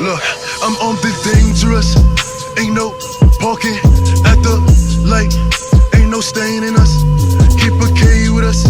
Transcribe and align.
I'm 0.00 0.74
on 0.82 0.96
and 1.04 1.14
dangerous. 1.22 1.94
Ain't 2.58 2.74
no 2.74 2.90
parking 3.38 3.78
at 4.26 4.42
the 4.42 4.58
light. 5.06 5.34
Ain't 5.94 6.10
no 6.10 6.20
stain 6.20 6.64
in 6.64 6.74
us. 6.74 7.02
Keep 7.60 7.78
a 7.78 7.88
K 7.94 8.30
with 8.30 8.44
us. 8.44 8.66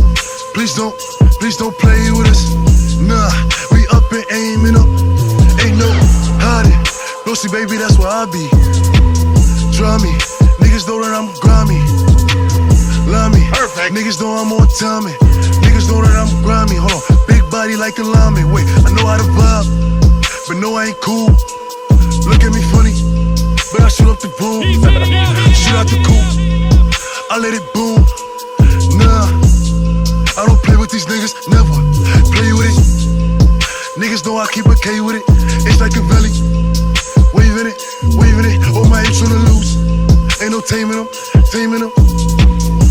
Please 0.52 0.74
don't, 0.74 0.94
please 1.40 1.56
don't 1.56 1.76
play 1.78 2.10
with 2.12 2.28
us. 2.28 2.52
Nah, 3.00 3.30
we 3.72 3.86
up 3.88 4.04
and 4.12 4.24
aiming 4.30 4.76
up. 4.76 4.88
Ain't 5.64 5.78
no 5.78 5.88
hiding. 6.44 6.76
Lucy, 7.26 7.48
baby, 7.48 7.76
that's 7.76 7.98
where 7.98 8.08
I 8.08 8.26
be. 8.26 8.48
Draw 9.72 9.98
me. 10.04 10.12
Niggas 10.60 10.86
know 10.86 11.00
that 11.00 11.12
I'm 11.16 11.32
grimy. 11.40 11.80
Love 13.10 13.32
me. 13.32 13.48
Perfect. 13.50 13.94
Niggas 13.94 14.20
know 14.20 14.36
I'm 14.36 14.52
on 14.52 14.68
timing. 14.68 15.16
Niggas 15.64 15.88
know 15.88 16.02
that 16.04 16.16
I'm 16.16 16.28
grimy. 16.42 16.76
Hold 16.76 16.92
on. 16.92 17.02
Big 17.26 17.48
body 17.50 17.76
like 17.76 17.98
a 17.98 18.02
lineman. 18.02 18.52
Wait, 18.52 18.68
I 18.84 18.92
know 18.92 19.06
how 19.06 19.16
to 19.16 19.24
vibe. 19.24 19.24
But 19.24 19.32
no, 19.32 19.33
I 20.84 20.88
ain't 20.88 21.00
cool. 21.00 21.32
Look 22.28 22.44
at 22.44 22.52
me 22.52 22.60
funny. 22.68 22.92
But 23.72 23.80
I 23.80 23.88
shoot 23.88 24.04
up 24.04 24.20
the 24.20 24.28
boom. 24.36 24.68
shoot 25.56 25.80
out 25.80 25.88
the 25.88 25.96
coop. 26.04 26.20
I 27.32 27.40
let 27.40 27.56
it 27.56 27.64
boom. 27.72 28.04
Nah. 29.00 29.32
I 30.36 30.44
don't 30.44 30.60
play 30.60 30.76
with 30.76 30.92
these 30.92 31.08
niggas. 31.08 31.48
Never. 31.48 31.72
Play 32.36 32.52
with 32.52 32.68
it. 32.68 32.76
Niggas 33.96 34.28
know 34.28 34.36
I 34.36 34.44
keep 34.52 34.68
a 34.68 34.76
K 34.76 35.00
with 35.00 35.16
it. 35.16 35.24
It's 35.64 35.80
like 35.80 35.96
a 35.96 36.04
valley. 36.04 36.36
Waving 37.32 37.64
it, 37.64 37.80
waving 38.20 38.44
it. 38.44 38.60
All 38.76 38.84
my 38.84 39.00
apes 39.08 39.24
on 39.24 39.32
the 39.32 39.40
loose. 39.40 39.80
Ain't 40.44 40.52
no 40.52 40.60
taming 40.60 41.00
them, 41.00 41.08
taming 41.48 41.80
them. 41.80 41.92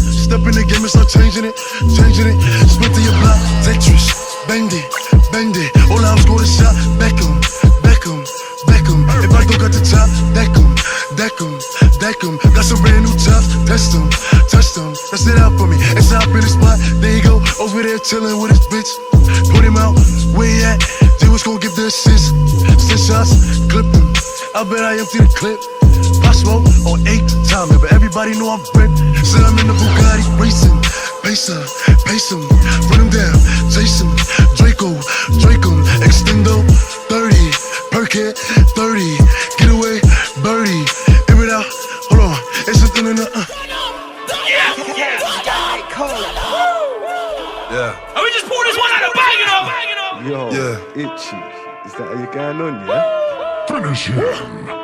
Step 0.02 0.42
in 0.50 0.58
the 0.58 0.66
game 0.66 0.82
and 0.82 0.90
start 0.90 1.14
changing 1.14 1.46
it, 1.46 1.54
changing 1.94 2.26
it. 2.26 2.42
Split 2.66 2.90
to 2.90 3.02
your 3.06 3.14
block, 3.22 3.38
Tetris. 3.62 4.10
Banged 4.48 4.74
it, 4.74 4.90
banged 5.32 5.58
it. 5.62 5.70
All 5.94 6.02
I'm 6.02 6.18
score 6.18 6.40
the 6.40 6.48
shot. 6.48 6.63
Beckham, 6.63 6.63
deck 12.00 12.24
'em. 12.24 12.38
Got 12.54 12.66
some 12.66 12.82
brand 12.82 13.06
new 13.06 13.16
tops, 13.18 13.48
test 13.66 13.96
'em, 13.96 14.10
test 14.50 14.78
'em. 14.78 14.94
That's 15.12 15.26
it 15.26 15.38
out 15.38 15.58
for 15.58 15.68
me. 15.68 15.78
It's 15.98 16.12
out 16.12 16.28
in 16.28 16.42
the 16.42 16.48
spot. 16.48 16.78
There 17.02 17.16
you 17.16 17.22
go, 17.22 17.42
over 17.60 17.82
there 17.84 18.00
chilling 18.00 18.40
with 18.40 18.52
his 18.52 18.66
bitch. 18.68 18.92
Put 19.52 19.64
him 19.64 19.78
out, 19.78 19.96
where 20.36 20.48
he 20.48 20.64
at? 20.64 20.80
They 21.20 21.30
was 21.30 21.44
gonna 21.44 21.60
give 21.60 21.76
the 21.76 21.88
assist. 21.88 22.34
Six 22.88 23.08
shots, 23.08 23.32
clip 23.70 23.86
him. 23.94 24.14
I 24.56 24.64
bet 24.64 24.84
I 24.84 24.98
empty 25.00 25.20
the 25.20 25.32
clip. 25.34 25.60
Pop 26.22 26.36
smoke 26.36 26.66
on 26.86 27.08
eight 27.08 27.26
timing, 27.50 27.80
but 27.80 27.92
everybody 27.92 28.32
know 28.38 28.50
I'm 28.52 28.62
ripped. 28.76 28.98
Said 29.26 29.44
I'm 29.44 29.58
in 29.60 29.68
the 29.68 29.74
Bugatti 29.74 30.24
racing. 30.40 30.80
Pace 31.24 31.48
him, 31.48 31.64
pace 32.06 32.32
him, 32.32 32.42
run 32.90 33.00
him 33.00 33.10
down, 33.10 33.34
chase 33.72 34.02
him. 34.02 34.13
Yeah, 47.74 47.96
And 48.16 48.24
we 48.24 48.30
just 48.32 48.46
pulled 48.48 48.66
this 48.66 48.78
one 48.78 48.92
out 48.92 49.04
of 49.04 49.14
bag, 49.14 49.34
you 49.40 49.46
know. 49.46 49.64
Bag, 49.70 49.88
you 49.90 49.96
know. 49.96 50.12
Yo, 50.30 50.52
Yeah. 50.52 51.04
itchy. 51.14 51.38
Is 51.86 51.94
that 51.94 52.08
how 52.08 52.14
you 52.20 52.28
going 52.32 52.62
on, 52.62 52.88
yeah? 52.88 53.66
Finish 53.68 54.06
him. 54.08 54.80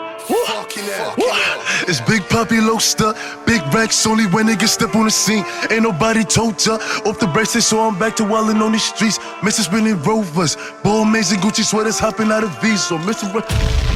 It's 1.88 2.02
Big 2.02 2.28
Poppy 2.30 2.58
Loaster, 2.58 3.14
Big 3.48 3.62
Rex, 3.74 4.06
only 4.06 4.26
when 4.28 4.46
niggas 4.48 4.68
step 4.70 4.96
on 4.96 5.06
the 5.06 5.12
scene. 5.12 5.44
Ain't 5.72 5.82
nobody 5.84 6.24
told 6.24 6.64
ya. 6.64 6.76
Off 7.06 7.18
the 7.20 7.26
bracelet, 7.28 7.64
so 7.64 7.80
I'm 7.82 7.98
back 7.98 8.16
to 8.18 8.24
wildin' 8.24 8.62
on 8.62 8.72
these 8.74 8.84
streets. 8.84 9.18
Mr. 9.42 9.62
Spinning 9.62 10.00
Rovers, 10.04 10.56
ball 10.84 11.02
amazing 11.02 11.40
Gucci 11.40 11.64
sweaters 11.64 11.98
hopping 11.98 12.32
out 12.32 12.44
of 12.44 12.52
V's. 12.62 12.84
So 12.84 12.98
Mr. 13.00 13.34
Re- 13.34 13.42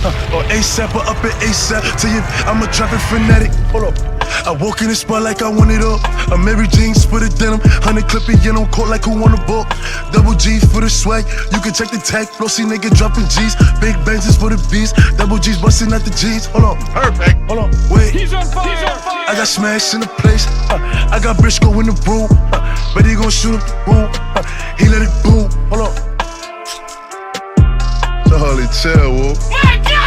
uh, 0.03 0.35
or 0.35 0.43
ASAP 0.49 0.95
or 0.95 1.01
up 1.07 1.23
at 1.23 1.33
ASAP. 1.43 1.83
Tell 2.01 2.11
you, 2.11 2.21
I'm 2.49 2.63
a 2.63 2.67
traffic 2.71 2.99
fanatic. 3.11 3.51
Hold 3.71 3.83
up. 3.93 4.12
I 4.45 4.51
walk 4.51 4.81
in 4.81 4.89
the 4.89 4.95
spot 4.95 5.23
like 5.23 5.41
I 5.41 5.49
want 5.49 5.71
it 5.71 5.81
up. 5.81 6.01
Amiri 6.33 6.69
jeans 6.71 7.03
split 7.03 7.23
a 7.23 7.29
denim. 7.29 7.59
Hundred 7.83 8.07
clip 8.07 8.27
in 8.29 8.55
on 8.55 8.69
court 8.71 8.89
like 8.89 9.05
who 9.05 9.19
won 9.19 9.33
a 9.33 9.41
book. 9.45 9.67
Double 10.11 10.33
G 10.35 10.59
for 10.59 10.81
the 10.81 10.89
swag. 10.89 11.25
You 11.51 11.59
can 11.61 11.73
check 11.73 11.91
the 11.91 11.99
tag. 11.99 12.27
Flossy 12.27 12.63
nigga 12.63 12.89
dropping 12.95 13.27
G's. 13.27 13.55
Big 13.79 13.95
bangs 14.05 14.25
is 14.25 14.37
for 14.37 14.49
the 14.49 14.59
bees. 14.71 14.93
Double 15.17 15.37
G's 15.37 15.59
busting 15.61 15.93
at 15.93 16.03
the 16.03 16.11
G's. 16.11 16.45
Hold 16.53 16.63
on. 16.63 16.77
Perfect. 16.91 17.37
Hold 17.47 17.59
on. 17.59 17.71
Wait. 17.89 18.11
He's 18.13 18.33
on 18.33 18.45
fire. 18.45 18.69
He's 18.69 18.83
on 18.83 18.99
fire. 18.99 19.29
I 19.29 19.33
got 19.35 19.47
smash 19.47 19.93
in 19.93 20.01
the 20.01 20.07
place. 20.07 20.47
Uh, 20.69 20.79
I 21.11 21.19
got 21.21 21.37
Briscoe 21.37 21.71
in 21.79 21.87
the 21.87 21.97
room. 22.07 22.29
Uh, 22.51 22.61
but 22.93 23.05
he 23.05 23.15
gon' 23.15 23.29
shoot 23.29 23.55
up 23.55 23.65
the 23.65 23.75
room. 23.91 24.09
Uh, 24.35 24.43
he 24.77 24.89
let 24.89 25.01
it 25.01 25.13
boom. 25.23 25.49
Hold 25.69 25.87
on. 25.87 25.93
The 28.29 28.37
holy 28.37 28.67
chill. 28.73 29.35
My 29.51 29.77
God! 29.83 30.02